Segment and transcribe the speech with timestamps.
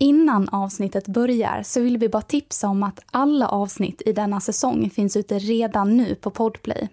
[0.00, 4.90] Innan avsnittet börjar så vill vi bara tipsa om att alla avsnitt i denna säsong
[4.90, 6.88] finns ute redan nu på Podplay.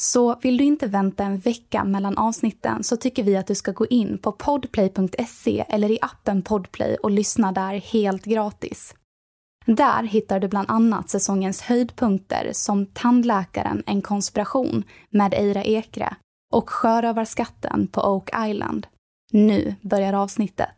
[0.00, 3.72] Så vill du inte vänta en vecka mellan avsnitten så tycker vi att du ska
[3.72, 8.94] gå in på podplay.se eller i appen Podplay och lyssna där helt gratis.
[9.66, 16.16] Där hittar du bland annat säsongens höjdpunkter som Tandläkaren, en konspiration med Eira Ekre
[16.54, 18.86] och Sjörövarskatten på Oak Island.
[19.32, 20.77] Nu börjar avsnittet.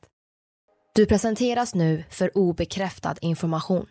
[0.95, 3.87] Du presenteras nu för obekräftad information.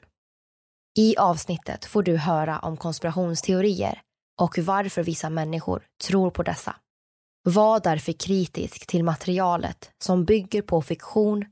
[0.98, 4.02] I avsnittet får du höra om konspirationsteorier
[4.42, 6.76] och varför vissa människor tror på dessa.
[7.44, 11.46] Var därför kritisk till materialet som bygger på fiktion,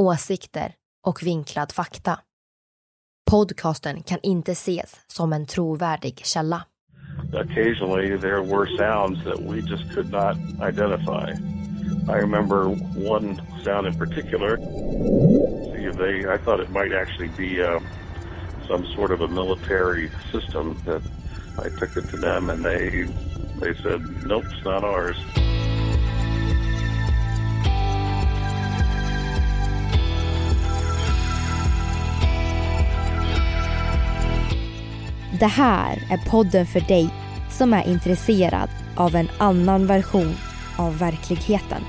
[0.00, 0.74] åsikter
[1.06, 2.20] och vinklad fakta.
[3.30, 6.64] Podcasten kan inte ses som en trovärdig källa.
[7.34, 11.32] occasionally there were sounds that we just could not identify.
[12.08, 14.56] I remember one sound in particular.
[14.58, 17.80] See, They, I thought it might actually be uh,
[18.66, 20.80] some sort of a military system.
[20.86, 21.02] That
[21.58, 23.04] I took it to them, and they
[23.60, 25.16] they said, "Nope, it's not ours."
[35.40, 37.10] Det här är podden för dig
[37.50, 40.34] som är intresserad av en annan version
[40.78, 41.82] av verkligheten.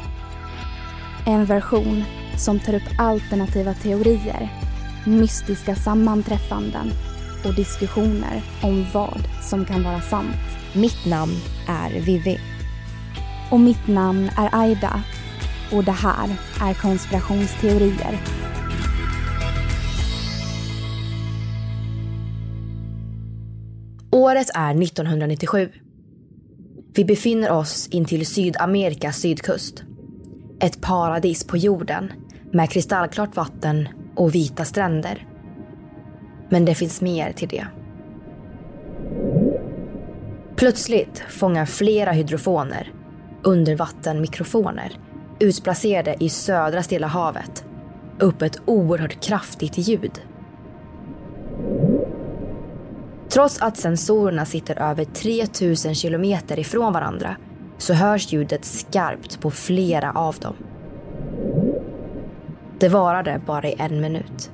[1.25, 2.03] En version
[2.37, 4.49] som tar upp alternativa teorier,
[5.05, 6.91] mystiska sammanträffanden
[7.45, 10.35] och diskussioner om vad som kan vara sant.
[10.75, 11.33] Mitt namn
[11.67, 12.39] är Vivi.
[13.51, 15.03] Och mitt namn är Aida
[15.71, 16.29] och det här
[16.61, 18.19] är konspirationsteorier.
[24.11, 25.69] Året är 1997.
[26.95, 29.83] Vi befinner oss intill Sydamerikas sydkust.
[30.59, 32.13] Ett paradis på jorden
[32.51, 35.27] med kristallklart vatten och vita stränder.
[36.49, 37.67] Men det finns mer till det.
[40.55, 42.91] Plötsligt fångar flera hydrofoner,
[43.43, 44.97] undervattenmikrofoner,
[45.39, 47.65] utplacerade i södra Stilla havet,
[48.19, 50.21] upp ett oerhört kraftigt ljud.
[53.33, 57.37] Trots att sensorerna sitter över 3000 kilometer ifrån varandra
[57.77, 60.55] så hörs ljudet skarpt på flera av dem.
[62.79, 64.51] Det varade bara i en minut.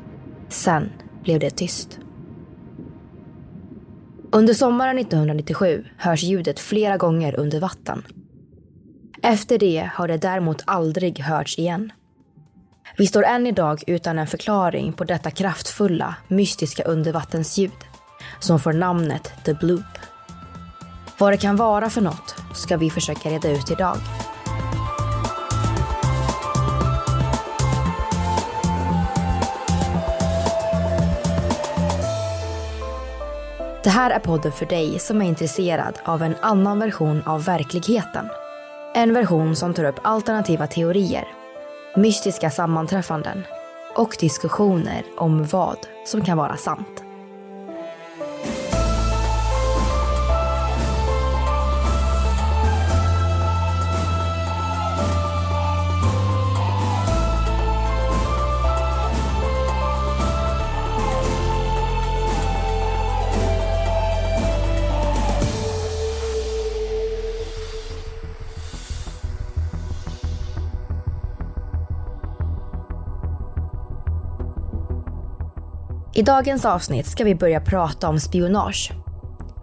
[0.49, 0.89] Sen
[1.23, 1.99] blev det tyst.
[4.31, 8.05] Under sommaren 1997 hörs ljudet flera gånger under vatten.
[9.21, 11.91] Efter det har det däremot aldrig hörts igen.
[12.97, 17.88] Vi står än idag utan en förklaring på detta kraftfulla, mystiska undervattensljud
[18.39, 19.97] som får namnet The Bloop.
[21.17, 23.97] Vad det kan vara för något ska vi försöka reda ut idag.
[33.83, 38.29] Det här är podden för dig som är intresserad av en annan version av verkligheten.
[38.95, 41.27] En version som tar upp alternativa teorier,
[41.95, 43.43] mystiska sammanträffanden
[43.95, 47.08] och diskussioner om vad som kan vara sant.
[76.19, 78.91] I dagens avsnitt ska vi börja prata om spionage.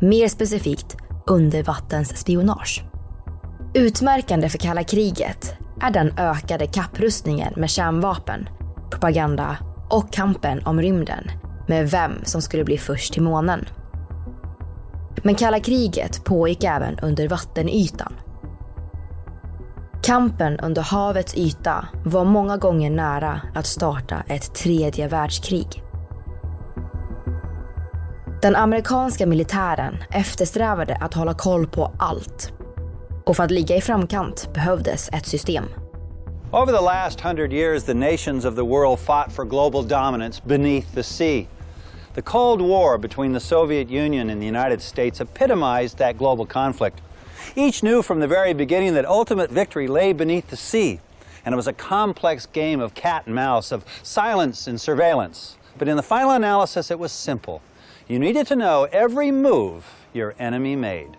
[0.00, 2.84] Mer specifikt undervattensspionage.
[3.74, 8.48] Utmärkande för kalla kriget är den ökade kapprustningen med kärnvapen,
[8.90, 9.56] propaganda
[9.90, 11.30] och kampen om rymden
[11.68, 13.68] med vem som skulle bli först till månen.
[15.22, 18.12] Men kalla kriget pågick även under vattenytan.
[20.02, 25.82] Kampen under havets yta var många gånger nära att starta ett tredje världskrig.
[28.46, 32.52] Den amerikanska militären eftersträvade att hålla koll på allt.
[33.24, 35.64] Och för att ligga i framkant behövdes ett system.
[36.50, 40.94] Over the last hundred years, the nations of the world fought for global dominance beneath
[40.94, 41.46] the sea.
[42.14, 47.00] The Cold War between the Soviet Union and the United States epitomized that global conflict.
[47.56, 51.00] Each knew from the very beginning that ultimate victory lay beneath the sea,
[51.44, 55.56] and it was a complex game of cat and mouse, of silence and surveillance.
[55.78, 57.60] But in the final analysis, it was simple.
[58.08, 59.82] You needed to know every move
[60.12, 61.16] your enemy made.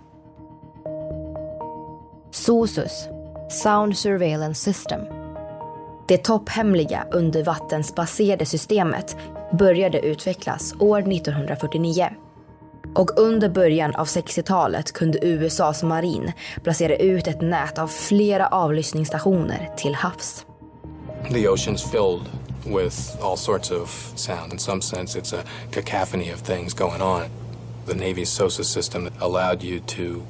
[2.31, 3.07] SOSUS,
[3.49, 5.01] Sound Surveillance System.
[6.07, 9.17] Det topphemliga undervattensbaserade systemet
[9.59, 12.09] började utvecklas år 1949.
[12.95, 16.31] Och under början av 60-talet kunde USAs marin
[16.63, 20.45] placera ut ett nät av flera avlyssningsstationer till havs.
[21.31, 24.51] The ocean's filled with all sorts of sound.
[24.51, 27.29] In some sense, it's a cacophony of things going on.
[27.85, 30.25] The Navy's SOSA system allowed you to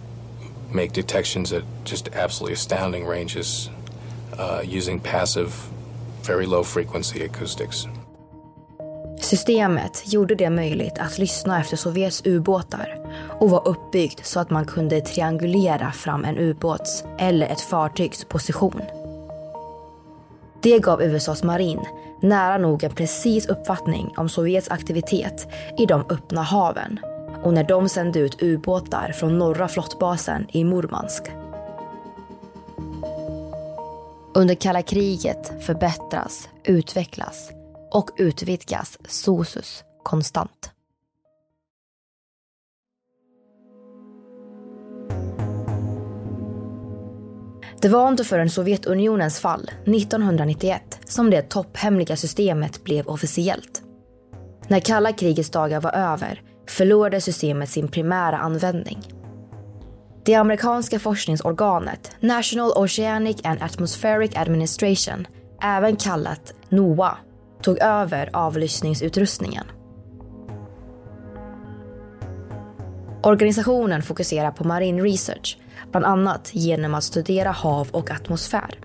[0.72, 3.70] make detections at just absolutely astounding ranges
[4.38, 5.54] uh, using passive,
[6.22, 7.88] very low frequency acoustics.
[9.22, 12.96] Systemet gjorde det möjligt att lyssna efter Sovjets ubåtar
[13.40, 18.82] och var uppbyggt så att man kunde triangulera fram en ubåts eller ett fartygs position.
[20.62, 21.80] Det gav USAs marin
[22.22, 27.00] nära nog en precis uppfattning om Sovjets aktivitet i de öppna haven
[27.44, 31.24] och när de sände ut ubåtar från norra flottbasen i Murmansk.
[34.34, 37.52] Under kalla kriget förbättras, utvecklas
[37.92, 40.77] och utvidgas SOSUS konstant.
[47.82, 53.82] Det var inte förrän Sovjetunionens fall 1991 som det topphemliga systemet blev officiellt.
[54.68, 59.04] När kalla krigets dagar var över förlorade systemet sin primära användning.
[60.26, 65.28] Det amerikanska forskningsorganet National Oceanic and Atmospheric Administration,
[65.64, 67.18] även kallat NOAA,
[67.62, 69.66] tog över avlyssningsutrustningen.
[73.24, 75.58] Organisationen fokuserar på marin research,
[75.92, 78.80] bland annat genom att studera hav och atmosfär.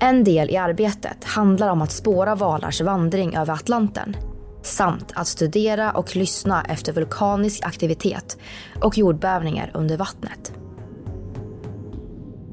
[0.00, 4.16] En del i arbetet handlar om att spåra valars vandring över Atlanten
[4.62, 8.38] samt att studera och lyssna efter vulkanisk aktivitet
[8.82, 10.52] och jordbävningar under vattnet.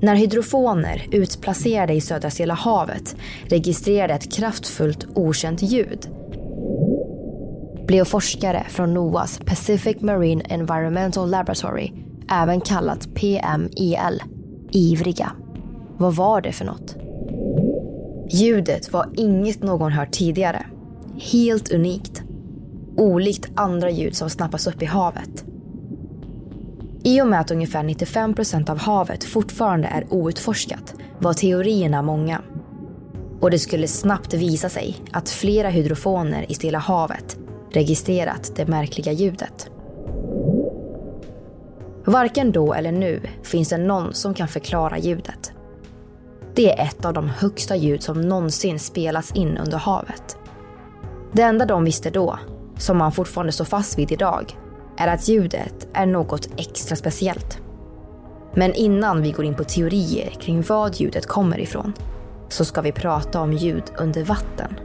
[0.02, 6.10] När hydrofoner utplacerade i södra Stilla havet registrerade ett kraftfullt okänt ljud
[7.88, 11.92] blev forskare från NOAAs Pacific Marine Environmental Laboratory,
[12.30, 14.24] även kallat PMEL,
[14.72, 15.32] ivriga.
[15.98, 16.96] Vad var det för något?
[18.30, 20.66] Ljudet var inget någon hört tidigare.
[21.18, 22.24] Helt unikt.
[22.98, 25.46] Olikt andra ljud som snappas upp i havet.
[27.04, 32.42] I och med att ungefär 95 procent av havet fortfarande är outforskat var teorierna många.
[33.42, 37.38] Och det skulle snabbt visa sig att flera hydrofoner i Stilla havet
[37.72, 39.70] registrerat det märkliga ljudet.
[42.06, 45.52] Varken då eller nu finns det någon som kan förklara ljudet.
[46.56, 50.38] Det är ett av de högsta ljud som någonsin spelats in under havet.
[51.34, 52.40] Det enda de visste då,
[52.78, 54.58] som man fortfarande står fast vid idag,
[54.98, 57.60] är att ljudet är något extra speciellt.
[58.54, 61.94] Men innan vi går in på teorier kring vad ljudet kommer ifrån
[62.50, 64.76] så ska vi prata om ljud under vatten.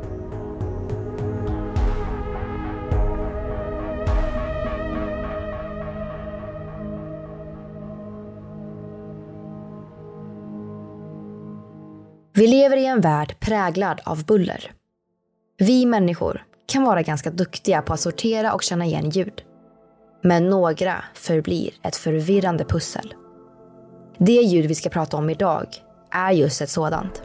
[12.32, 14.72] Vi lever i en värld präglad av buller.
[15.58, 19.42] Vi människor kan vara ganska duktiga på att sortera och känna igen ljud.
[20.22, 23.14] Men några förblir ett förvirrande pussel.
[24.18, 25.66] Det ljud vi ska prata om idag
[26.10, 27.22] är just ett sådant.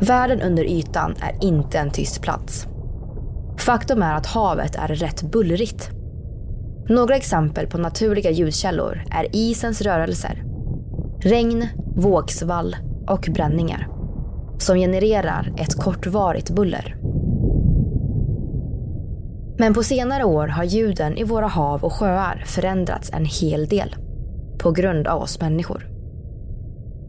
[0.00, 2.66] Världen under ytan är inte en tyst plats.
[3.58, 5.90] Faktum är att havet är rätt bullrigt.
[6.88, 10.49] Några exempel på naturliga ljudkällor är isens rörelser,
[11.24, 12.76] regn, vågsvall
[13.08, 13.88] och bränningar
[14.58, 16.96] som genererar ett kortvarigt buller.
[19.58, 23.96] Men på senare år har ljuden i våra hav och sjöar förändrats en hel del.
[24.58, 25.86] På grund av oss människor.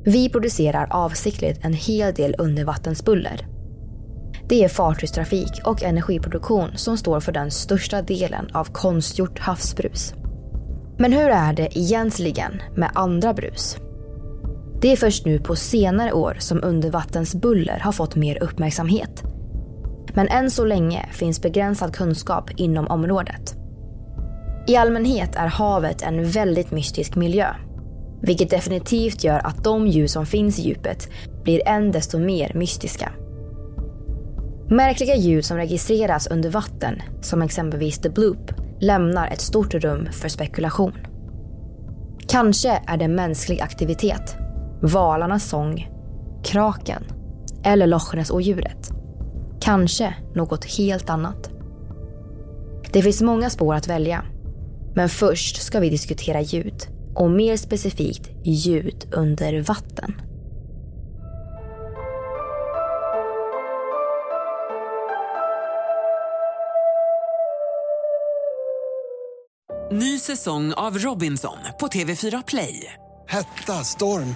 [0.05, 3.47] Vi producerar avsiktligt en hel del undervattensbuller.
[4.49, 10.13] Det är fartygstrafik och energiproduktion som står för den största delen av konstgjort havsbrus.
[10.97, 13.77] Men hur är det egentligen med andra brus?
[14.81, 19.23] Det är först nu på senare år som undervattensbuller har fått mer uppmärksamhet.
[20.13, 23.55] Men än så länge finns begränsad kunskap inom området.
[24.67, 27.47] I allmänhet är havet en väldigt mystisk miljö.
[28.21, 31.09] Vilket definitivt gör att de ljus som finns i djupet
[31.43, 33.11] blir än desto mer mystiska.
[34.69, 40.29] Märkliga ljud som registreras under vatten, som exempelvis the bloop, lämnar ett stort rum för
[40.29, 40.93] spekulation.
[42.27, 44.37] Kanske är det mänsklig aktivitet,
[44.81, 45.89] valarnas sång,
[46.43, 47.03] kraken
[47.63, 48.91] eller Loch Ness-odjuret.
[49.61, 51.49] Kanske något helt annat.
[52.93, 54.25] Det finns många spår att välja.
[54.95, 60.21] Men först ska vi diskutera ljud och mer specifikt ljud under vatten.
[69.91, 72.93] Ny säsong av Robinson på TV4 Play.
[73.27, 74.35] Hetta, storm,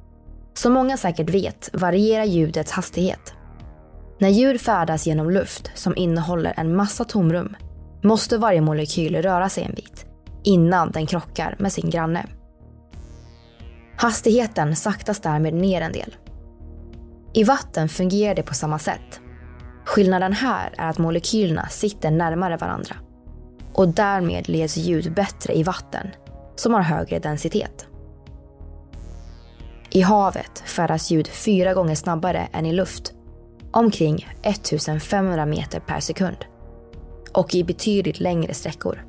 [0.53, 3.33] Som många säkert vet varierar ljudets hastighet.
[4.19, 7.55] När ljud färdas genom luft som innehåller en massa tomrum
[8.03, 10.05] måste varje molekyl röra sig en bit
[10.43, 12.25] innan den krockar med sin granne.
[13.97, 16.15] Hastigheten saktas därmed ner en del.
[17.33, 19.19] I vatten fungerar det på samma sätt.
[19.85, 22.95] Skillnaden här är att molekylerna sitter närmare varandra
[23.73, 26.07] och därmed leds ljud bättre i vatten
[26.55, 27.87] som har högre densitet.
[29.93, 33.13] I havet färdas ljud fyra gånger snabbare än i luft,
[33.71, 36.37] omkring 1500 meter per sekund
[37.33, 39.05] och i betydligt längre sträckor.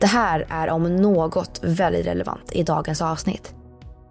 [0.00, 3.54] Det här är om något väldigt relevant i dagens avsnitt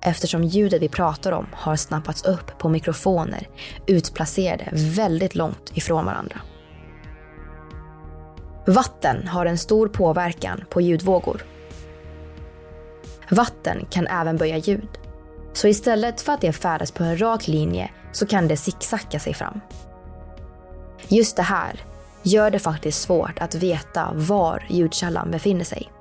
[0.02, 3.48] eftersom ljudet vi pratar om har snappats upp på mikrofoner
[3.88, 6.42] utplacerade väldigt långt ifrån varandra.
[8.68, 11.46] Vatten har en stor påverkan på ljudvågor.
[13.32, 14.90] Vatten kan även böja ljud.
[15.56, 19.34] Så istället för att det färdas på en rak linje så kan det zigzacka sig
[19.34, 19.62] fram.
[21.08, 21.80] Just det här
[22.24, 25.92] gör det faktiskt svårt att veta var ljudkällan befinner sig.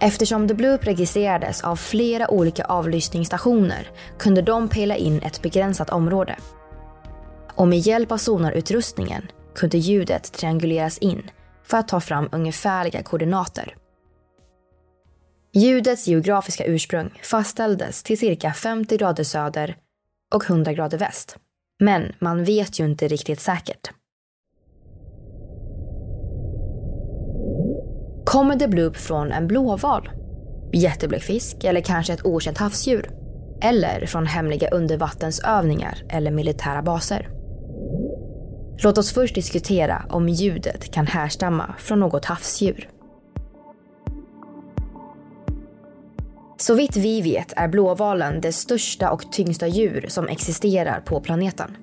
[0.00, 6.36] Eftersom The Bloop registrerades av flera olika avlyssningsstationer kunde de pejla in ett begränsat område.
[7.54, 9.22] Och med hjälp av sonarutrustningen
[9.54, 11.30] kunde ljudet trianguleras in
[11.64, 13.74] för att ta fram ungefärliga koordinater.
[15.58, 19.76] Ljudets geografiska ursprung fastställdes till cirka 50 grader söder
[20.34, 21.36] och 100 grader väst.
[21.80, 23.90] Men man vet ju inte riktigt säkert.
[28.24, 30.10] Kommer The Bloop från en blåval?
[30.72, 33.10] Jättebläckfisk eller kanske ett okänt havsdjur?
[33.62, 37.28] Eller från hemliga undervattensövningar eller militära baser?
[38.82, 42.88] Låt oss först diskutera om ljudet kan härstamma från något havsdjur.
[46.56, 51.76] Så vitt vi vet är blåvalen det största och tyngsta djur som existerar på planeten.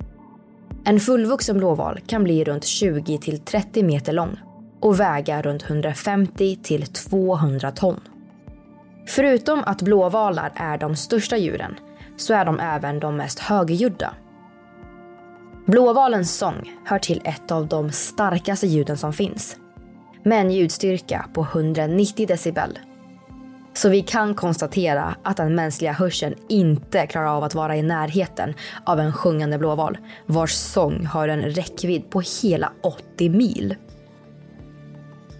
[0.86, 4.38] En fullvuxen blåval kan bli runt 20 till 30 meter lång
[4.80, 8.00] och väga runt 150 till 200 ton.
[9.08, 11.75] Förutom att blåvalar är de största djuren
[12.18, 14.13] så är de även de mest högljudda.
[15.65, 19.58] Blåvalens sång hör till ett av de starkaste ljuden som finns.
[20.24, 22.80] Med en ljudstyrka på 190 decibel.
[23.74, 28.53] Så vi kan konstatera att den mänskliga hörseln inte klarar av att vara i närheten
[28.86, 33.75] av en sjungande blåval vars sång har en räckvidd på hela 80 mil.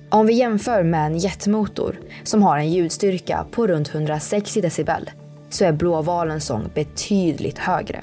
[0.10, 5.10] Om vi jämför med en jetmotor som har en ljudstyrka på runt 160 decibel
[5.50, 8.02] så är blåvalens sång betydligt högre.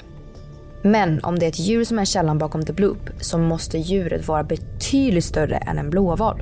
[0.81, 4.27] Men om det är ett djur som är källan bakom the bloop så måste djuret
[4.27, 6.41] vara betydligt större än en blåval.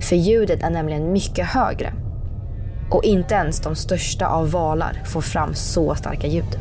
[0.00, 2.03] För ljudet är nämligen mycket högre.
[2.90, 6.58] Och inte ens de största av valar får fram så starka ljud.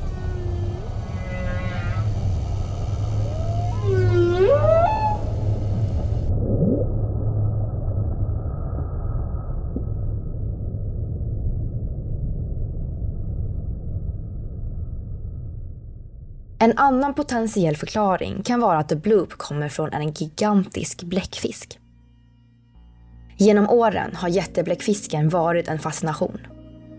[16.64, 21.80] En annan potentiell förklaring kan vara att The Bloop kommer från en gigantisk bläckfisk.
[23.38, 26.40] Genom åren har jättebläckfisken varit en fascination.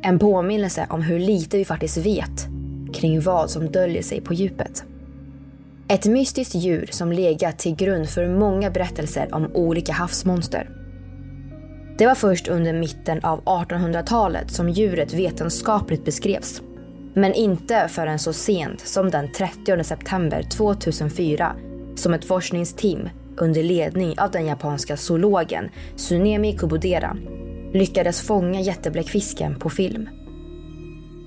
[0.02, 2.46] En påminnelse om hur lite vi faktiskt vet
[2.92, 4.84] kring vad som döljer sig på djupet.
[5.88, 10.70] Ett mystiskt djur som legat till grund för många berättelser om olika havsmonster.
[11.98, 16.62] Det var först under mitten av 1800-talet som djuret vetenskapligt beskrevs.
[17.14, 21.56] Men inte förrän så sent som den 30 september 2004
[21.96, 27.16] som ett forskningsteam under ledning av den japanska zoologen Tsunemi Kubodera
[27.72, 30.08] lyckades fånga jättebläckfisken på film.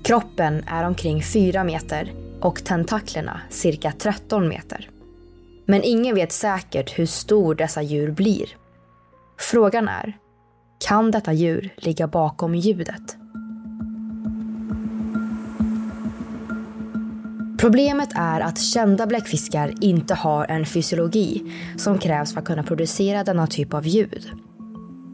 [0.04, 4.90] Kroppen är omkring 4 meter och tentaklerna cirka 13 meter.
[5.64, 8.48] Men ingen vet säkert hur stor dessa djur blir.
[9.38, 10.16] Frågan är,
[10.86, 13.17] kan detta djur ligga bakom ljudet?
[17.58, 21.42] Problemet är att kända bläckfiskar inte har en fysiologi
[21.76, 24.30] som krävs för att kunna producera denna typ av ljud.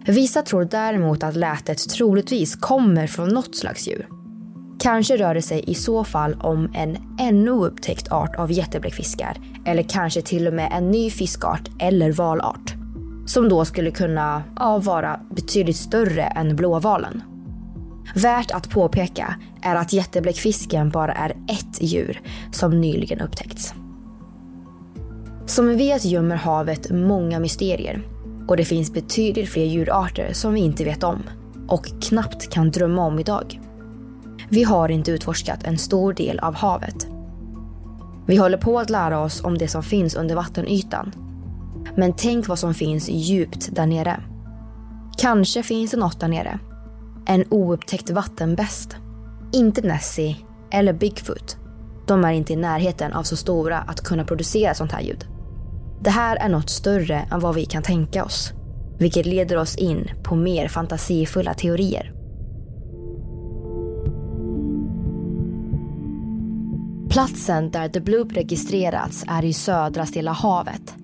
[0.06, 4.08] Vissa tror däremot att lätet troligtvis kommer från något slags djur.
[4.78, 9.36] Kanske rör det sig i så fall om en ännu upptäckt art av jättebläckfiskar
[9.66, 12.74] eller kanske till och med en ny fiskart eller valart
[13.26, 17.22] som då skulle kunna ja, vara betydligt större än blåvalen.
[18.14, 22.20] Värt att påpeka är att jättebläckfisken bara är ett djur
[22.52, 23.75] som nyligen upptäckts.
[25.46, 28.02] Som vi vet gömmer havet många mysterier
[28.49, 31.23] och det finns betydligt fler djurarter som vi inte vet om
[31.68, 33.61] och knappt kan drömma om idag.
[34.49, 37.06] Vi har inte utforskat en stor del av havet.
[38.26, 41.12] Vi håller på att lära oss om det som finns under vattenytan.
[41.96, 44.20] Men tänk vad som finns djupt där nere.
[45.18, 46.58] Kanske finns det något där nere.
[47.26, 48.96] En oupptäckt vattenbäst.
[49.52, 50.36] Inte Nessie
[50.70, 51.56] eller Bigfoot.
[52.06, 55.26] De är inte i närheten av så stora att kunna producera sånt här ljud.
[56.00, 58.52] Det här är något större än vad vi kan tänka oss.
[58.98, 62.12] Vilket leder oss in på mer fantasifulla teorier.
[67.10, 70.94] Platsen där The Bloop registrerats är i södra Stilla havet.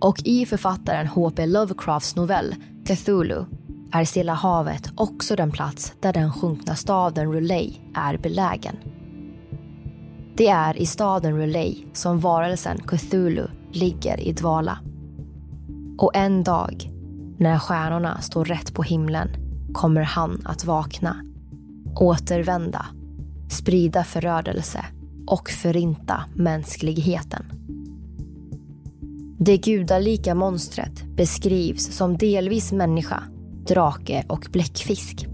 [0.00, 1.46] Och i författaren H.P.
[1.46, 2.54] Lovecrafts novell
[2.86, 3.44] Cthulhu
[3.92, 8.76] är Stilla havet också den plats där den sjunkna staden R'lyeh är belägen.
[10.36, 14.78] Det är i staden R'lyeh som varelsen Cthulhu ligger i dvala.
[15.98, 16.90] Och en dag,
[17.38, 19.28] när stjärnorna står rätt på himlen,
[19.72, 21.16] kommer han att vakna,
[21.96, 22.86] återvända,
[23.50, 24.84] sprida förödelse
[25.26, 27.44] och förinta mänskligheten.
[29.38, 33.22] Det gudalika monstret beskrivs som delvis människa,
[33.70, 35.26] drake och bläckfisk.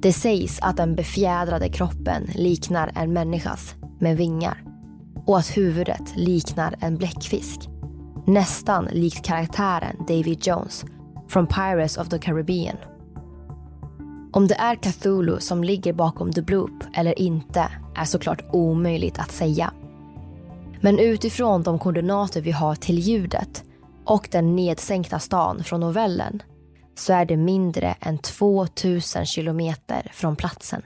[0.00, 4.62] Det sägs att den befjädrade kroppen liknar en människas med vingar
[5.26, 7.68] och att huvudet liknar en bläckfisk.
[8.26, 10.84] Nästan likt karaktären David Jones
[11.28, 12.76] från Pirates of the Caribbean.
[14.32, 19.32] Om det är Cthulhu som ligger bakom The Bloop eller inte är såklart omöjligt att
[19.32, 19.72] säga.
[20.80, 23.64] Men utifrån de koordinater vi har till ljudet
[24.04, 26.42] och den nedsänkta stan från novellen
[26.94, 30.82] så är det mindre än 2000 kilometer från platsen.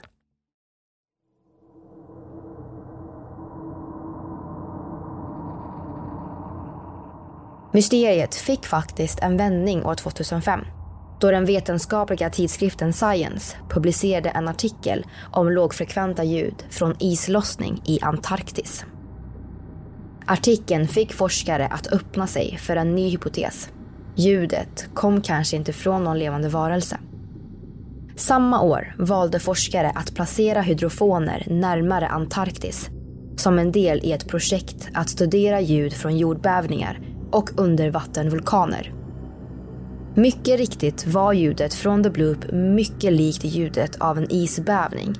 [7.73, 10.65] Mysteriet fick faktiskt en vändning år 2005
[11.19, 18.85] då den vetenskapliga tidskriften Science publicerade en artikel om lågfrekventa ljud från islossning i Antarktis.
[20.25, 23.69] Artikeln fick forskare att öppna sig för en ny hypotes.
[24.19, 26.97] Ljudet kom kanske inte från någon levande varelse.
[28.15, 32.89] Samma år valde forskare att placera hydrofoner närmare Antarktis
[33.35, 36.99] som en del i ett projekt att studera ljud från jordbävningar
[37.31, 38.93] och undervattenvulkaner.
[40.15, 45.15] Mycket riktigt var ljudet från The Bloop mycket likt ljudet av en isbävning.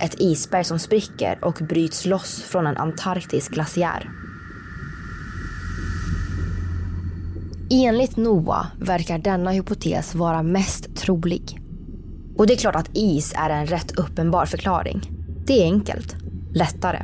[0.00, 4.10] Ett isberg som spricker och bryts loss från en antarktisk glaciär.
[7.70, 11.60] Enligt NOAA verkar denna hypotes vara mest trolig.
[12.36, 15.10] Och det är klart att is är en rätt uppenbar förklaring.
[15.46, 16.16] Det är enkelt,
[16.54, 17.02] lättare.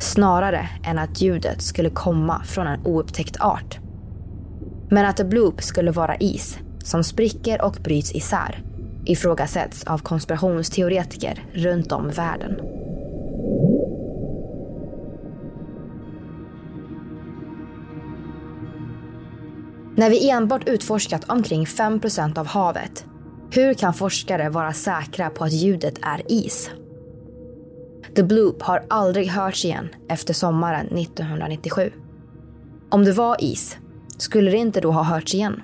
[0.00, 3.78] Snarare än att ljudet skulle komma från en oupptäckt art.
[4.90, 8.64] Men att the bloop skulle vara is som spricker och bryts isär
[9.06, 12.56] ifrågasätts av konspirationsteoretiker runt om världen.
[19.96, 23.06] När vi enbart utforskat omkring 5% av havet,
[23.50, 26.70] hur kan forskare vara säkra på att ljudet är is?
[28.14, 31.92] The Bloop har aldrig hörts igen efter sommaren 1997.
[32.90, 33.76] Om det var is,
[34.18, 35.62] skulle det inte då ha hörts igen?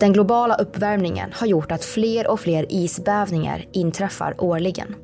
[0.00, 4.94] Den globala uppvärmningen har gjort att fler och fler isbävningar inträffar årligen.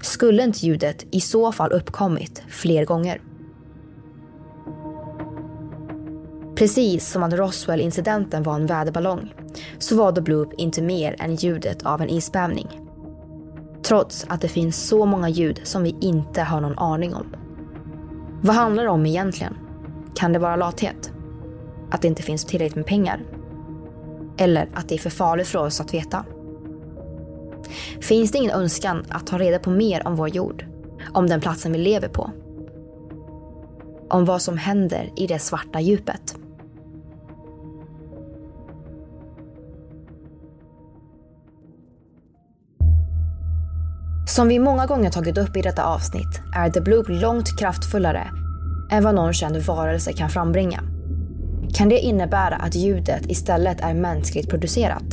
[0.00, 3.20] Skulle inte ljudet i så fall uppkommit fler gånger?
[6.62, 9.34] Precis som att Roswell-incidenten var en väderballong
[9.78, 12.80] så var The Bloop inte mer än ljudet av en isbävning.
[13.82, 17.26] Trots att det finns så många ljud som vi inte har någon aning om.
[18.42, 19.56] Vad handlar det om egentligen?
[20.14, 21.12] Kan det vara lathet?
[21.90, 23.24] Att det inte finns tillräckligt med pengar?
[24.36, 26.24] Eller att det är för farligt för oss att veta?
[28.00, 30.66] Finns det ingen önskan att ta reda på mer om vår jord?
[31.12, 32.30] Om den platsen vi lever på?
[34.10, 36.36] Om vad som händer i det svarta djupet?
[44.26, 48.30] Som vi många gånger tagit upp i detta avsnitt är The Bloop långt kraftfullare
[48.90, 50.82] än vad någon känd varelse kan frambringa.
[51.74, 55.04] Kan det innebära att ljudet istället är mänskligt producerat?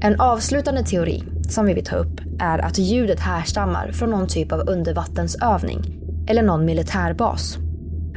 [0.00, 4.52] En avslutande teori som vi vill ta upp är att ljudet härstammar från någon typ
[4.52, 7.58] av undervattensövning eller någon militärbas.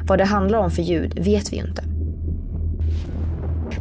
[0.08, 1.84] Vad det handlar om för ljud vet vi ju inte.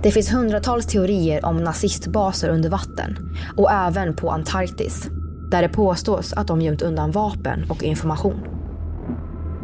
[0.02, 3.18] Det finns hundratals teorier om nazistbaser under vatten
[3.56, 5.10] och även på Antarktis
[5.50, 8.40] där det påstås att de gömt undan vapen och information.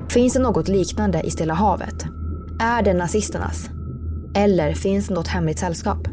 [0.09, 2.07] Finns det något liknande i Stilla havet?
[2.61, 3.71] Är det nazisternas?
[4.35, 6.09] Eller finns det något hemligt sällskap?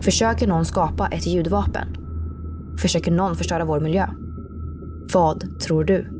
[0.00, 1.96] Försöker någon skapa ett ljudvapen?
[2.78, 4.06] Försöker någon förstöra vår miljö?
[5.12, 6.19] Vad tror du?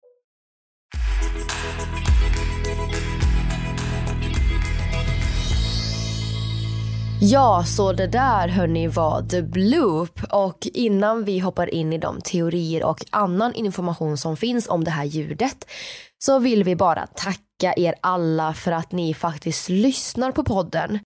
[7.23, 10.19] Ja, så det där hörni var The Bloop.
[10.31, 14.91] Och innan vi hoppar in i de teorier och annan information som finns om det
[14.91, 15.69] här ljudet
[16.17, 20.99] så vill vi bara tacka er alla för att ni faktiskt lyssnar på podden.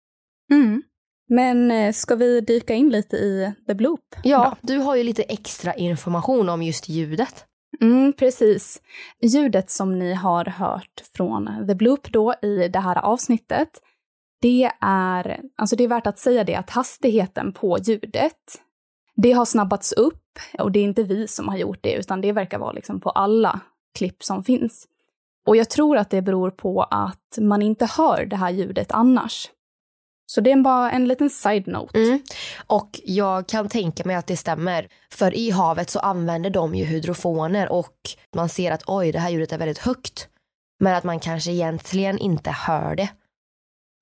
[0.51, 0.83] Mm.
[1.29, 4.15] Men eh, ska vi dyka in lite i The Bloop?
[4.23, 7.45] Ja, du har ju lite extra information om just ljudet.
[7.81, 8.81] Mm, precis.
[9.21, 13.69] Ljudet som ni har hört från The Bloop då i det här avsnittet
[14.45, 18.61] det är, alltså det är värt att säga det att hastigheten på ljudet,
[19.15, 22.31] det har snabbats upp och det är inte vi som har gjort det utan det
[22.31, 23.59] verkar vara liksom på alla
[23.97, 24.87] klipp som finns.
[25.47, 29.49] Och jag tror att det beror på att man inte hör det här ljudet annars.
[30.25, 31.99] Så det är bara en liten side-note.
[31.99, 32.19] Mm.
[32.67, 34.87] Och jag kan tänka mig att det stämmer.
[35.11, 37.97] För i havet så använder de ju hydrofoner och
[38.35, 40.27] man ser att oj, det här ljudet är väldigt högt.
[40.79, 43.09] Men att man kanske egentligen inte hör det.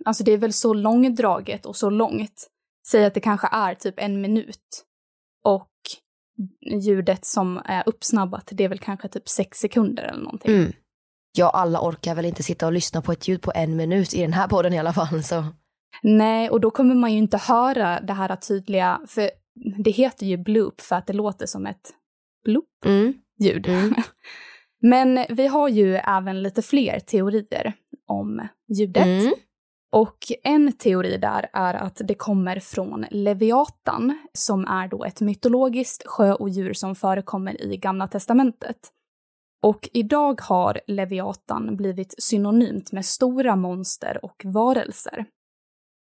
[0.06, 2.50] Alltså det är väl så långdraget och så långt.
[2.88, 4.86] Säg att det kanske är typ en minut.
[5.44, 5.70] Och
[6.82, 10.56] ljudet som är uppsnabbat, det är väl kanske typ sex sekunder eller någonting.
[10.56, 10.72] Mm.
[11.38, 14.22] Ja, alla orkar väl inte sitta och lyssna på ett ljud på en minut i
[14.22, 15.24] den här podden i alla fall.
[15.24, 15.44] Så.
[16.04, 19.30] Nej, och då kommer man ju inte höra det här tydliga, för
[19.84, 21.94] det heter ju bloop för att det låter som ett
[22.46, 23.68] bloop-ljud.
[23.68, 23.80] Mm.
[23.80, 23.94] Mm.
[24.82, 27.74] Men vi har ju även lite fler teorier
[28.08, 29.06] om ljudet.
[29.06, 29.34] Mm.
[29.94, 36.08] Och en teori där är att det kommer från Leviatan, som är då ett mytologiskt
[36.08, 38.78] sjöodjur som förekommer i Gamla Testamentet.
[39.62, 45.26] Och idag har Leviatan blivit synonymt med stora monster och varelser.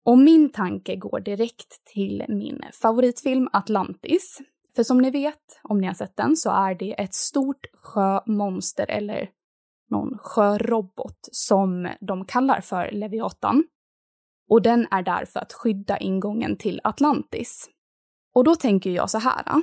[0.04, 4.38] Och min tanke går direkt till min favoritfilm Atlantis.
[4.76, 8.90] För som ni vet, om ni har sett den, så är det ett stort sjömonster
[8.90, 9.28] eller
[9.92, 13.64] någon sjörobot som de kallar för Leviatan.
[14.50, 17.68] Och den är där för att skydda ingången till Atlantis.
[18.34, 19.42] Och då tänker jag så här.
[19.46, 19.58] Äh.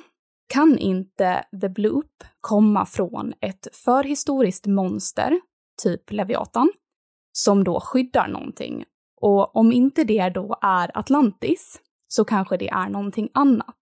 [0.53, 5.39] Kan inte The Bloop komma från ett förhistoriskt monster,
[5.83, 6.71] typ Leviatan,
[7.31, 8.85] som då skyddar någonting?
[9.21, 13.75] Och om inte det då är Atlantis, så kanske det är någonting annat.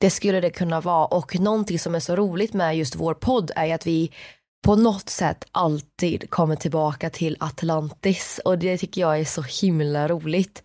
[0.00, 3.50] Det skulle det kunna vara och någonting som är så roligt med just vår podd
[3.56, 4.12] är att vi
[4.62, 10.08] på något sätt alltid kommer tillbaka till Atlantis och det tycker jag är så himla
[10.08, 10.62] roligt.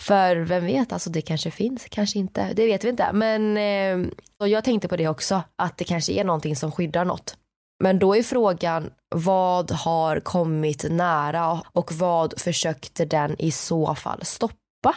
[0.00, 3.12] För vem vet, alltså det kanske finns, kanske inte, det vet vi inte.
[3.12, 7.36] Men eh, jag tänkte på det också, att det kanske är någonting som skyddar något.
[7.84, 14.24] Men då är frågan, vad har kommit nära och vad försökte den i så fall
[14.24, 14.96] stoppa?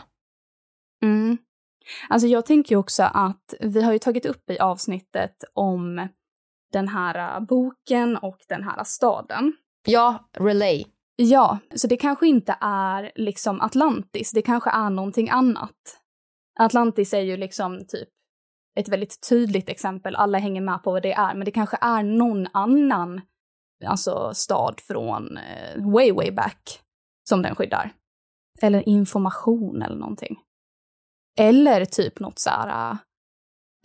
[1.04, 1.38] Mm.
[2.10, 6.08] Alltså jag tänker också att vi har ju tagit upp i avsnittet om
[6.72, 9.54] den här äh, boken och den här staden.
[9.88, 10.86] Ja, Relay.
[11.16, 16.02] Ja, så det kanske inte är liksom Atlantis, det kanske är någonting annat.
[16.60, 18.10] Atlantis är ju liksom typ
[18.80, 22.04] ett väldigt tydligt exempel, alla hänger med på vad det är, men det kanske är
[22.04, 23.22] någon annan
[23.86, 26.82] alltså stad från eh, way, way back
[27.30, 27.94] som den skyddar.
[28.62, 30.40] Eller information eller någonting.
[31.40, 32.98] Eller typ något så här äh,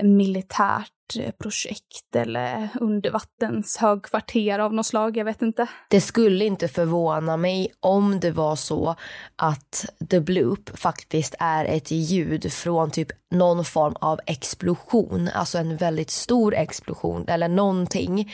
[0.02, 0.92] militärt
[1.38, 5.66] projekt eller undervattens högkvarter av något slag, jag vet inte.
[5.90, 8.94] Det skulle inte förvåna mig om det var så
[9.36, 15.76] att the bloop faktiskt är ett ljud från typ någon form av explosion, alltså en
[15.76, 18.32] väldigt stor explosion eller någonting.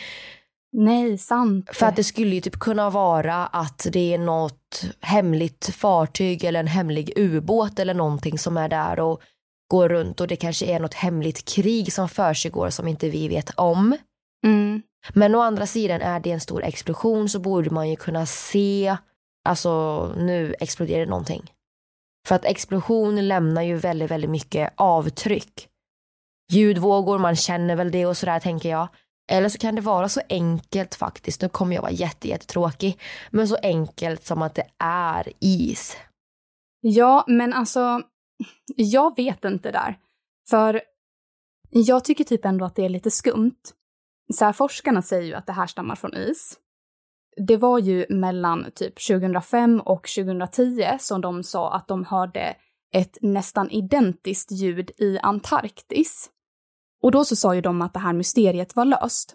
[0.72, 1.70] Nej, sant.
[1.72, 6.61] För att det skulle ju typ kunna vara att det är något hemligt fartyg eller
[6.61, 9.20] en hemlig ubåt eller någonting som är där och
[9.73, 13.51] går runt och det kanske är något hemligt krig som försiggår som inte vi vet
[13.51, 13.97] om.
[14.47, 14.83] Mm.
[15.15, 18.97] Men å andra sidan är det en stor explosion så borde man ju kunna se,
[19.45, 21.53] alltså nu exploderar någonting.
[22.29, 25.69] För att explosion lämnar ju väldigt, väldigt mycket avtryck.
[26.51, 28.89] Ljudvågor, man känner väl det och sådär tänker jag.
[29.31, 33.49] Eller så kan det vara så enkelt faktiskt, nu kommer jag vara jätte, jättetråkig, men
[33.49, 35.97] så enkelt som att det är is.
[36.81, 38.03] Ja, men alltså,
[38.77, 39.99] jag vet inte där.
[40.51, 40.83] För
[41.71, 43.61] jag tycker typ ändå att det är lite skumt.
[44.35, 46.59] Så här, forskarna säger ju att det här stammar från is.
[47.47, 52.57] Det var ju mellan typ 2005 och 2010 som de sa att de hörde
[52.95, 56.31] ett nästan identiskt ljud i Antarktis.
[57.03, 59.35] Och då så sa ju de att det här mysteriet var löst.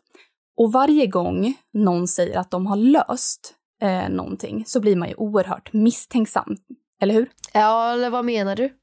[0.58, 5.16] Och varje gång någon säger att de har löst eh, någonting så blir man ju
[5.16, 6.58] oerhört misstänksam.
[7.02, 7.30] Eller hur?
[7.54, 8.74] Ja, eller vad menar du?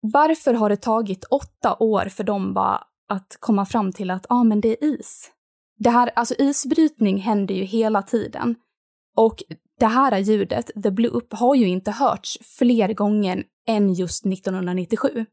[0.00, 4.44] Varför har det tagit åtta år för dem bara att komma fram till att ah,
[4.44, 5.30] men det är is?
[5.78, 8.54] Det här, alltså isbrytning händer ju hela tiden.
[9.16, 9.42] Och
[9.80, 15.26] det här ljudet, the bloop, har ju inte hörts fler gånger än just 1997.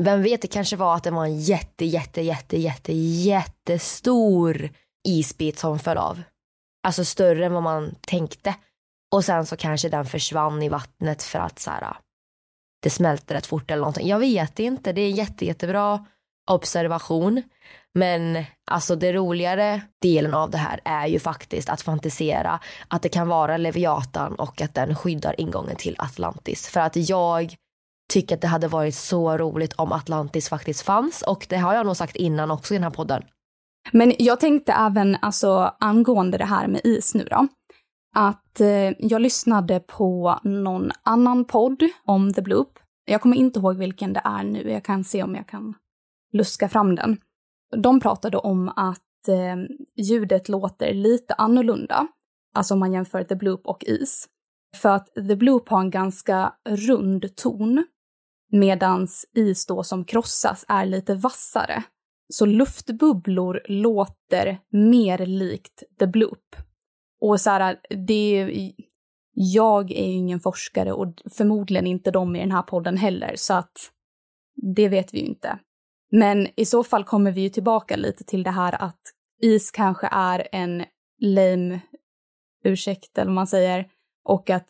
[0.00, 4.70] Vem vet, det kanske var att det var en jätte, jätte, jätte, jätte, jättestor
[5.08, 6.22] isbit som föll av.
[6.86, 8.54] Alltså större än vad man tänkte.
[9.12, 11.96] Och sen så kanske den försvann i vattnet för att så här,
[12.82, 14.08] det smälter rätt fort eller någonting.
[14.08, 16.06] Jag vet inte, det är en jätte, jättebra
[16.50, 17.42] observation.
[17.94, 23.08] Men alltså det roligare delen av det här är ju faktiskt att fantisera att det
[23.08, 26.68] kan vara Leviatan och att den skyddar ingången till Atlantis.
[26.68, 27.54] För att jag
[28.12, 31.86] tycker att det hade varit så roligt om Atlantis faktiskt fanns och det har jag
[31.86, 33.22] nog sagt innan också i den här podden.
[33.92, 37.48] Men jag tänkte även alltså angående det här med is nu då
[38.16, 42.78] att eh, jag lyssnade på någon annan podd om The Bloop.
[43.04, 45.74] Jag kommer inte ihåg vilken det är nu, jag kan se om jag kan
[46.32, 47.20] luska fram den.
[47.76, 49.56] De pratade om att eh,
[49.96, 52.06] ljudet låter lite annorlunda,
[52.54, 54.28] alltså om man jämför The Bloop och is.
[54.76, 57.86] För att The Bloop har en ganska rund ton,
[58.52, 61.82] medans is då som krossas är lite vassare.
[62.32, 66.65] Så luftbubblor låter mer likt The Bloop.
[67.28, 68.50] Och så här, det,
[69.32, 73.54] jag är ju ingen forskare och förmodligen inte de i den här podden heller, så
[73.54, 73.72] att
[74.74, 75.58] det vet vi ju inte.
[76.12, 79.00] Men i så fall kommer vi ju tillbaka lite till det här att
[79.42, 80.84] is kanske är en
[81.20, 81.80] lame
[82.64, 83.86] ursäkt, eller vad man säger,
[84.24, 84.66] och att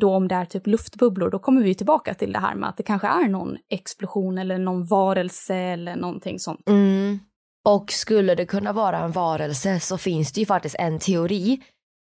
[0.00, 2.68] då om det är typ luftbubblor, då kommer vi ju tillbaka till det här med
[2.68, 6.68] att det kanske är någon explosion eller någon varelse eller någonting sånt.
[6.68, 7.18] Mm.
[7.64, 11.60] Och skulle det kunna vara en varelse så finns det ju faktiskt en teori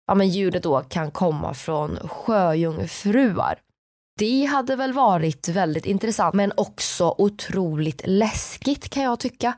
[0.10, 3.60] ja, men ljudet då kan komma från sjöjungfruar.
[4.20, 9.54] Det hade väl varit väldigt intressant men också otroligt läskigt kan jag tycka.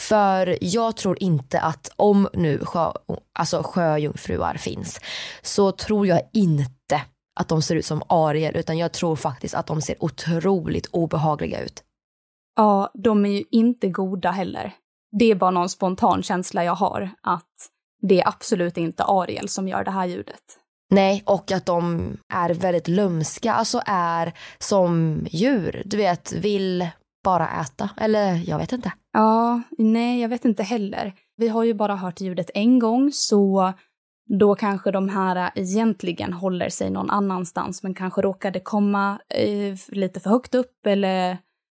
[0.00, 2.92] För jag tror inte att om nu sjö,
[3.38, 5.00] alltså sjöjungfruar finns
[5.42, 7.02] så tror jag inte
[7.40, 11.60] att de ser ut som arier utan jag tror faktiskt att de ser otroligt obehagliga
[11.60, 11.82] ut.
[12.56, 14.72] Ja, de är ju inte goda heller.
[15.18, 19.68] Det är bara någon spontan känsla jag har att det är absolut inte Ariel som
[19.68, 20.42] gör det här ljudet.
[20.90, 25.82] Nej, och att de är väldigt lumska, alltså är som djur.
[25.84, 26.88] Du vet, vill
[27.24, 27.90] bara äta.
[27.96, 28.92] Eller jag vet inte.
[29.12, 31.12] Ja, nej, jag vet inte heller.
[31.36, 33.72] Vi har ju bara hört ljudet en gång, så
[34.28, 40.20] då kanske de här egentligen håller sig någon annanstans, men kanske råkade komma eh, lite
[40.20, 41.38] för högt upp eller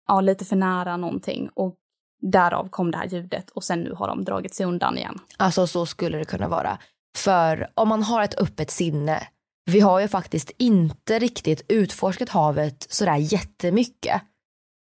[0.08, 1.48] ja, lite för nära någonting.
[1.54, 1.76] Och
[2.22, 5.18] därav kom det här ljudet och sen nu har de dragit sig undan igen.
[5.36, 6.78] Alltså så skulle det kunna vara.
[7.16, 9.28] För om man har ett öppet sinne,
[9.70, 14.22] vi har ju faktiskt inte riktigt utforskat havet sådär jättemycket.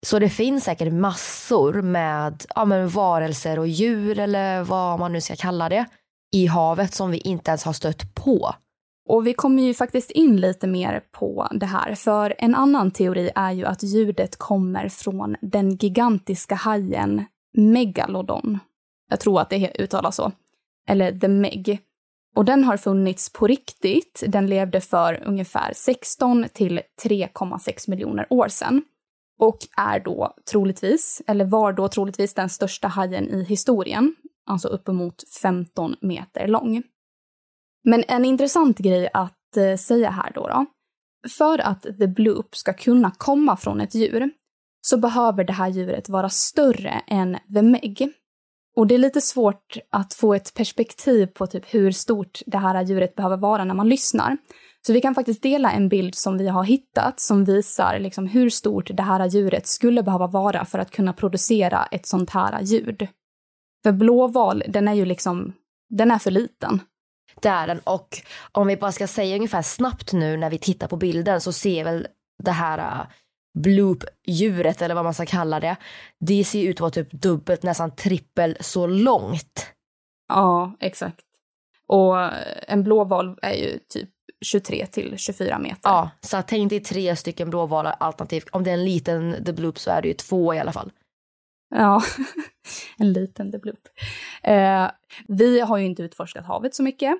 [0.06, 5.20] Så det finns säkert massor med ja, men varelser och djur eller vad man nu
[5.20, 5.86] ska kalla det
[6.32, 8.54] i havet som vi inte ens har stött på.
[9.08, 13.30] Och vi kommer ju faktiskt in lite mer på det här, för en annan teori
[13.34, 18.58] är ju att ljudet kommer från den gigantiska hajen Megalodon.
[19.10, 20.32] Jag tror att det uttalas så.
[20.88, 21.80] Eller The Meg.
[22.36, 24.24] Och den har funnits på riktigt.
[24.26, 28.82] Den levde för ungefär 16 till 3,6 miljoner år sedan.
[29.38, 34.14] Och är då troligtvis, eller var då troligtvis den största hajen i historien.
[34.46, 36.82] Alltså uppemot 15 meter lång.
[37.84, 40.66] Men en intressant grej att eh, säga här då, då.
[41.38, 44.30] För att the bloop ska kunna komma från ett djur
[44.86, 48.12] så behöver det här djuret vara större än the meg.
[48.76, 52.82] Och det är lite svårt att få ett perspektiv på typ hur stort det här
[52.82, 54.36] djuret behöver vara när man lyssnar.
[54.86, 58.50] Så vi kan faktiskt dela en bild som vi har hittat som visar liksom hur
[58.50, 63.08] stort det här djuret skulle behöva vara för att kunna producera ett sånt här ljud.
[63.82, 65.52] För blåval, den är ju liksom,
[65.90, 66.80] den är för liten.
[67.42, 70.88] Det är den och om vi bara ska säga ungefär snabbt nu när vi tittar
[70.88, 72.06] på bilden så ser väl
[72.42, 73.06] det här uh,
[73.58, 75.76] bloop-djuret eller vad man ska kalla det.
[76.20, 79.66] Det ser ut att vara typ dubbelt, nästan trippel så långt.
[80.28, 81.24] Ja, exakt.
[81.86, 82.16] Och
[82.68, 84.10] en blåval är ju typ
[84.44, 85.80] 23 till 24 meter.
[85.82, 88.48] Ja, så tänk dig tre stycken blåvalar alternativt.
[88.52, 90.92] Om det är en liten the bloop så är det ju två i alla fall.
[91.74, 92.02] Ja,
[92.98, 93.88] en liten the bloop.
[94.42, 94.90] Eh,
[95.28, 97.18] vi har ju inte utforskat havet så mycket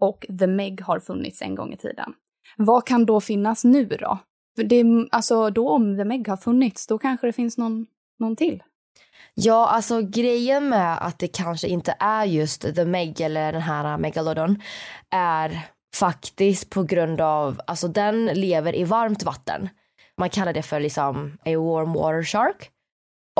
[0.00, 2.12] och the Meg har funnits en gång i tiden.
[2.56, 4.18] Vad kan då finnas nu då?
[4.56, 7.86] För det, alltså då om the Meg har funnits, då kanske det finns någon,
[8.18, 8.62] någon till.
[9.34, 13.92] Ja, alltså grejen med att det kanske inte är just the Meg eller den här
[13.92, 14.62] äh, Megalodon
[15.10, 15.60] är
[15.94, 19.68] faktiskt på grund av, alltså den lever i varmt vatten.
[20.18, 22.70] Man kallar det för liksom a warm water shark.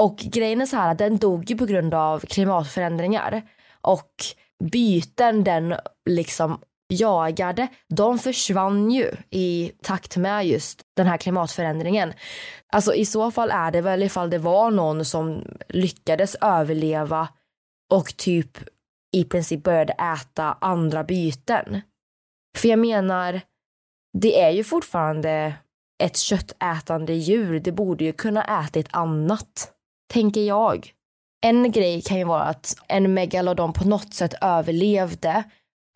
[0.00, 3.42] Och grejen är så här, den dog ju på grund av klimatförändringar.
[3.80, 4.14] Och
[4.60, 5.74] byten den
[6.10, 12.12] liksom jagade, de försvann ju i takt med just den här klimatförändringen.
[12.72, 17.28] Alltså i så fall är det väl ifall det var någon som lyckades överleva
[17.92, 18.58] och typ
[19.16, 21.80] i princip började äta andra byten.
[22.58, 23.40] För jag menar,
[24.18, 25.54] det är ju fortfarande
[26.02, 27.60] ett köttätande djur.
[27.60, 29.72] Det borde ju kunna äta ett annat,
[30.12, 30.92] tänker jag.
[31.42, 35.44] En grej kan ju vara att en megalodon på något sätt överlevde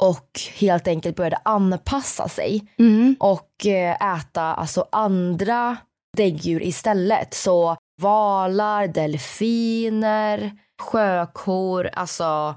[0.03, 3.17] och helt enkelt började anpassa sig mm.
[3.21, 5.77] och eh, äta alltså andra
[6.17, 7.35] däggdjur istället.
[7.35, 10.53] Så valar, delfiner,
[10.83, 12.55] sjökor, alltså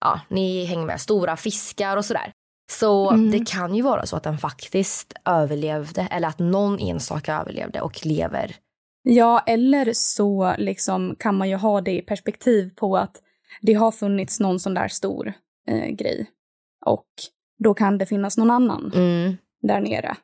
[0.00, 2.32] ja, ni hänger med, stora fiskar och sådär.
[2.72, 3.30] Så mm.
[3.30, 8.06] det kan ju vara så att den faktiskt överlevde eller att någon enstaka överlevde och
[8.06, 8.56] lever.
[9.12, 13.22] Ja, eller så liksom kan man ju ha det i perspektiv på att
[13.60, 15.32] det har funnits någon sån där stor
[15.68, 16.30] eh, grej
[16.86, 17.06] och
[17.58, 19.36] då kan det finnas någon annan mm.
[19.62, 20.16] där nere.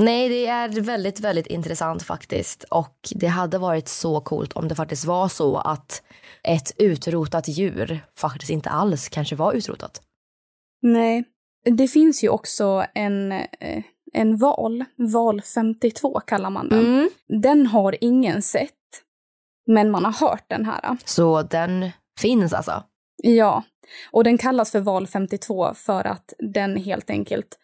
[0.00, 2.64] Nej, det är väldigt, väldigt intressant faktiskt.
[2.64, 6.02] Och det hade varit så coolt om det faktiskt var så att
[6.42, 10.02] ett utrotat djur faktiskt inte alls kanske var utrotat.
[10.82, 11.24] Nej,
[11.64, 13.82] det finns ju också en, eh,
[14.16, 16.86] en val, val 52 kallar man den.
[16.86, 17.08] Mm.
[17.42, 18.72] Den har ingen sett,
[19.66, 20.96] men man har hört den här.
[21.04, 22.82] Så den finns alltså?
[23.22, 23.62] Ja,
[24.10, 27.58] och den kallas för val 52 för att den helt enkelt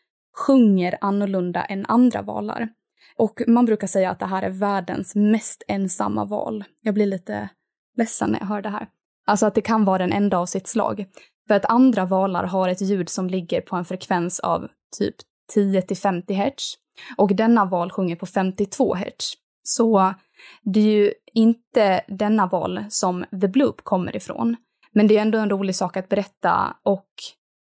[0.46, 2.68] sjunger annorlunda än andra valar.
[3.16, 6.64] Och man brukar säga att det här är världens mest ensamma val.
[6.80, 7.48] Jag blir lite
[7.96, 8.88] ledsen när jag hör det här.
[9.26, 11.06] Alltså att det kan vara den enda av sitt slag.
[11.48, 14.68] För att andra valar har ett ljud som ligger på en frekvens av
[14.98, 15.14] typ
[15.54, 16.74] 10 till 50 hertz.
[17.16, 19.32] Och denna val sjunger på 52 hertz.
[19.62, 20.14] Så
[20.62, 24.56] det är ju inte denna val som The Bloop kommer ifrån.
[24.92, 27.08] Men det är ändå en rolig sak att berätta och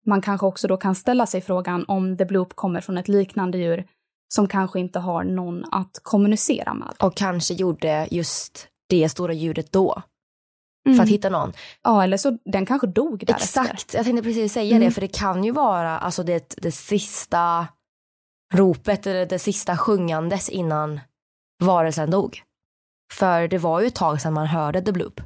[0.06, 3.58] man kanske också då kan ställa sig frågan om The Bloop kommer från ett liknande
[3.58, 3.86] djur
[4.28, 6.94] som kanske inte har någon att kommunicera med.
[7.00, 10.02] Och kanske gjorde just det stora ljudet då
[10.96, 11.52] för att hitta någon.
[11.82, 13.62] Ja, eller så den kanske dog därefter.
[13.62, 14.88] Exakt, jag tänkte precis säga Mm.
[14.88, 17.66] det för det kan ju vara alltså det, det sista
[18.54, 21.00] ropet eller det sista sjungandes innan
[21.64, 22.42] varelsen dog.
[23.12, 25.20] För det var ju ett tag sedan man hörde The Bloop.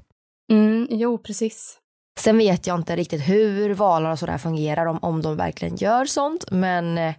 [0.52, 1.78] Mm, jo, precis.
[2.20, 6.04] Sen vet jag inte riktigt hur valar och sådär fungerar, om, om de verkligen gör
[6.04, 7.14] sånt, men eh,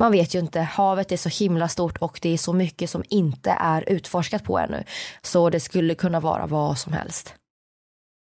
[0.00, 0.60] man vet ju inte.
[0.60, 4.58] Havet är så himla stort och det är så mycket som inte är utforskat på
[4.58, 4.84] ännu.
[5.22, 7.34] Så det skulle kunna vara vad som helst.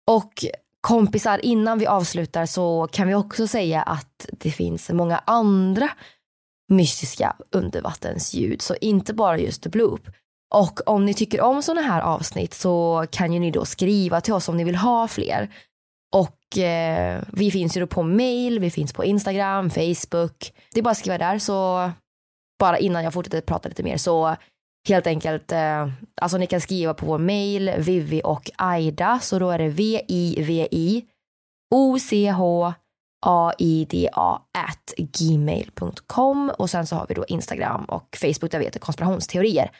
[0.06, 0.44] Och
[0.80, 5.90] kompisar, innan vi avslutar så kan vi också säga att det finns många andra
[6.68, 10.00] mystiska undervattensljud, så inte bara just The Bloop.
[10.54, 14.34] Och om ni tycker om sådana här avsnitt så kan ju ni då skriva till
[14.34, 15.54] oss om ni vill ha fler.
[16.12, 20.52] Och eh, vi finns ju då på mail, vi finns på Instagram, Facebook.
[20.72, 21.90] Det är bara att skriva där så
[22.58, 24.36] bara innan jag fortsätter prata lite mer så
[24.88, 25.88] helt enkelt, eh,
[26.20, 31.04] alltså ni kan skriva på vår mail, Vivi och Aida, så då är det V-I-V-I
[31.74, 32.72] O-C-H
[33.26, 38.80] A-I-D-A at gmail.com och sen så har vi då Instagram och Facebook där vi heter
[38.80, 39.70] konspirationsteorier.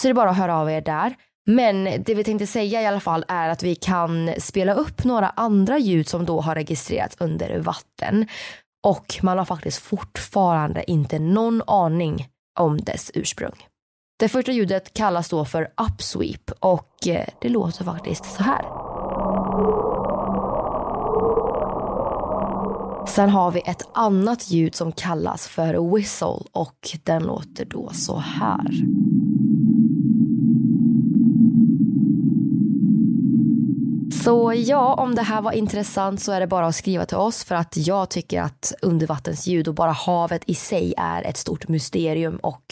[0.00, 1.14] Så det är bara att höra av er där.
[1.46, 5.28] Men det vi tänkte säga i alla fall är att vi kan spela upp några
[5.28, 8.26] andra ljud som då har registrerats under vatten.
[8.86, 12.28] Och man har faktiskt fortfarande inte någon aning
[12.60, 13.66] om dess ursprung.
[14.16, 18.62] Det första ljudet kallas då för upsweep och eh, det låter faktiskt så här.
[23.08, 28.16] Sen har vi ett annat ljud som kallas för whistle och den låter då så
[28.16, 28.70] här.
[34.24, 37.44] Så ja, om det här var intressant så är det bara att skriva till oss
[37.44, 42.36] för att jag tycker att undervattensljud och bara havet i sig är ett stort mysterium
[42.36, 42.64] och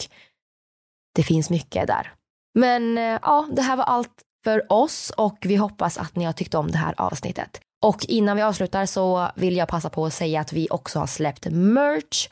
[1.15, 2.13] det finns mycket där.
[2.59, 6.33] Men eh, ja, det här var allt för oss och vi hoppas att ni har
[6.33, 7.61] tyckt om det här avsnittet.
[7.83, 11.07] Och innan vi avslutar så vill jag passa på att säga att vi också har
[11.07, 12.27] släppt merch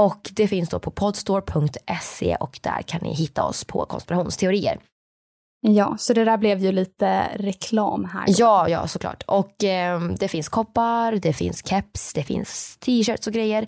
[0.00, 4.78] och det finns då på podstore.se och där kan ni hitta oss på konspirationsteorier.
[5.66, 8.24] Ja, så det där blev ju lite reklam här.
[8.26, 9.22] Ja, ja såklart.
[9.26, 13.66] Och eh, det finns koppar, det finns keps, det finns t-shirts och grejer.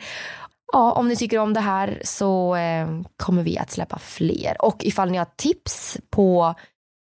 [0.73, 4.57] Ja, om ni tycker om det här så eh, kommer vi att släppa fler.
[4.63, 6.55] Och ifall ni har tips på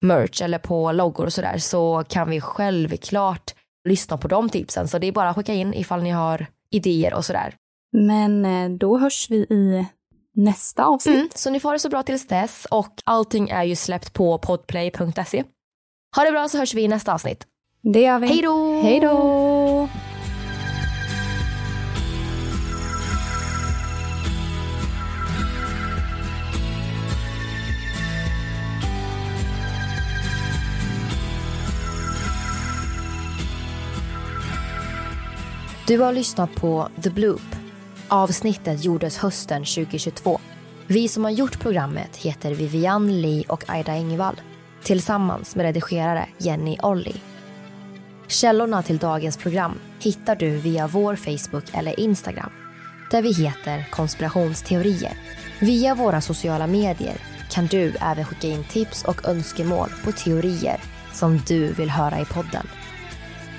[0.02, 3.54] merch eller på loggor och sådär så kan vi självklart
[3.90, 4.88] lyssna på de tipsen.
[4.88, 7.56] Så det är bara att skicka in ifall ni har idéer och sådär.
[7.98, 9.86] Men eh, då hörs vi i
[10.36, 11.16] nästa avsnitt.
[11.16, 14.38] Mm, så ni får det så bra tills dess och allting är ju släppt på
[14.38, 15.44] podplay.se.
[16.16, 17.48] Ha det bra så hörs vi i nästa avsnitt.
[17.94, 18.28] Det gör vi.
[18.28, 18.82] Hej då!
[18.82, 19.90] Hej då!
[35.88, 37.56] Du har lyssnat på The Bloop.
[38.08, 40.40] Avsnittet gjordes hösten 2022.
[40.88, 44.42] Vi som har gjort programmet heter Vivian Lee och Aida Engvall
[44.84, 47.16] tillsammans med redigerare Jenny Olli.
[48.28, 52.52] Källorna till dagens program hittar du via vår Facebook eller Instagram
[53.12, 55.18] där vi heter konspirationsteorier.
[55.60, 57.18] Via våra sociala medier
[57.52, 60.82] kan du även skicka in tips och önskemål på teorier
[61.14, 62.68] som du vill höra i podden.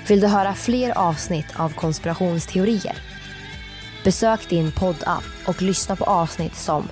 [0.07, 2.97] Vill du höra fler avsnitt av konspirationsteorier?
[4.03, 6.89] Besök din poddapp och lyssna på avsnitt som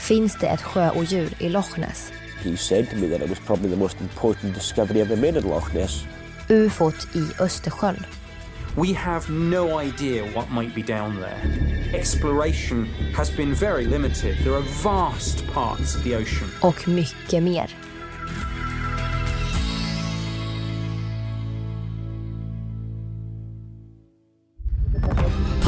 [0.00, 2.12] Finns det ett sjöodjur i Loch Ness?
[2.44, 5.44] He said to me that it was probably the most important discovery ever made in
[5.44, 6.04] Loch Ness.
[6.48, 8.06] UFOt i Östersjön?
[8.76, 11.38] We have no idea what might be down there.
[11.98, 12.86] Exploration
[13.16, 14.36] has been very limited.
[14.44, 16.50] There are vast parts of the ocean.
[16.62, 17.83] Och mycket mer.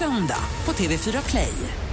[0.00, 1.89] söndag på TV4 Play.